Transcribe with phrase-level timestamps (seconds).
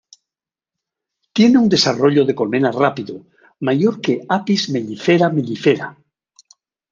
[1.31, 3.27] Tiene un desarrollo de colmena rápido,
[3.59, 5.95] mayor que "Apis mellifera mellifera".